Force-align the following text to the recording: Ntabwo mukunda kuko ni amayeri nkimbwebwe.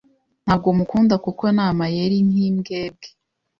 Ntabwo 0.45 0.67
mukunda 0.77 1.15
kuko 1.25 1.43
ni 1.55 1.61
amayeri 1.69 2.17
nkimbwebwe. 2.29 3.07